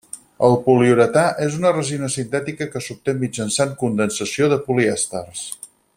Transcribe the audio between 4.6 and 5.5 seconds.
polièsters.